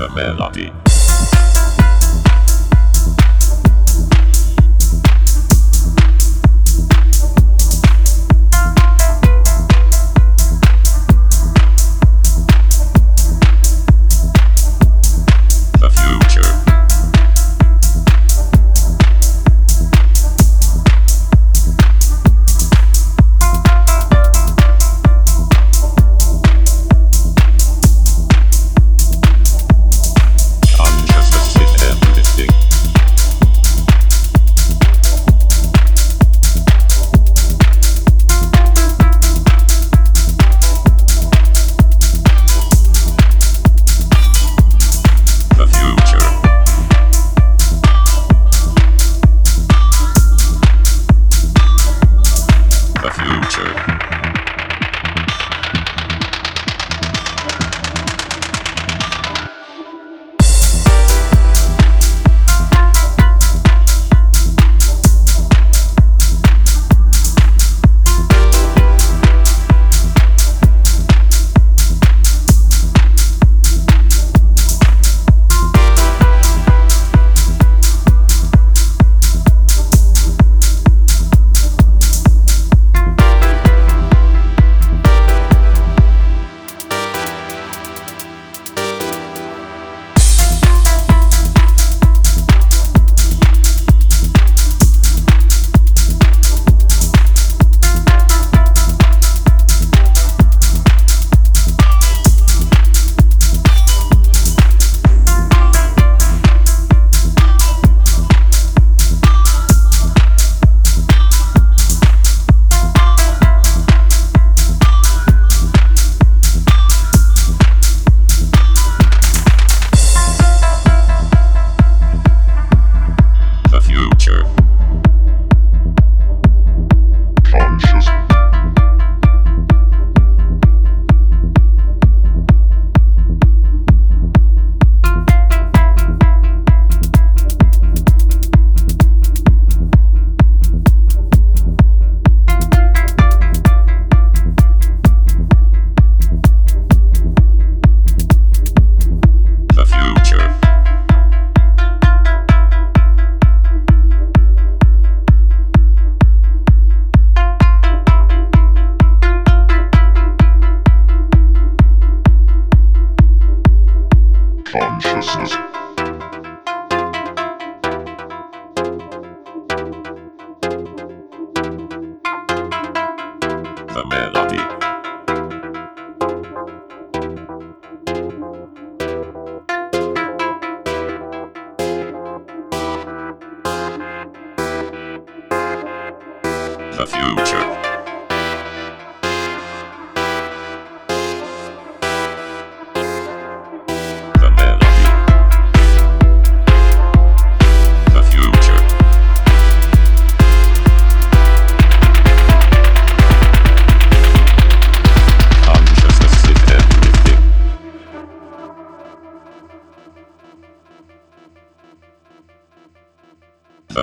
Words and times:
the 0.00 0.08
melody. 0.14 0.89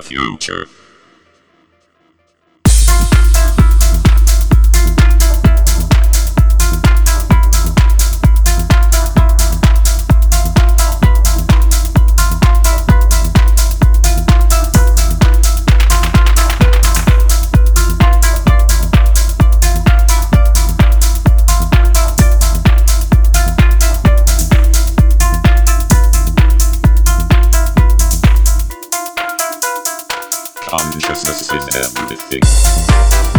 Future. 0.08 0.66
Is 32.10 33.37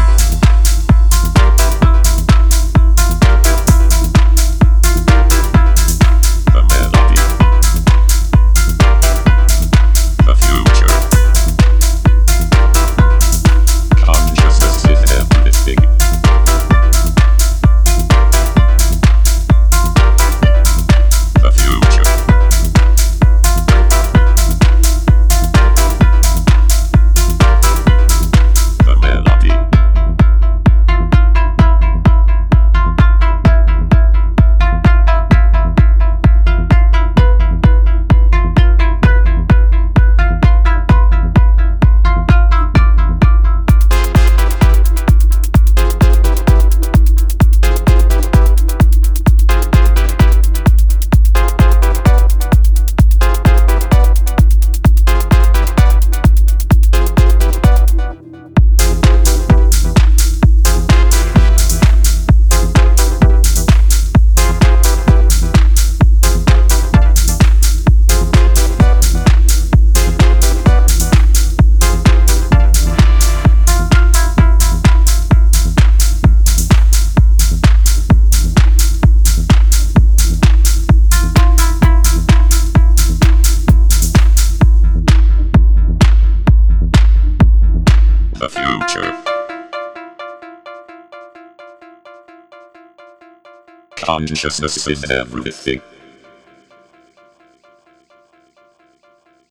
Consciousness 94.09 94.87
is 94.87 95.11
everything. 95.11 95.83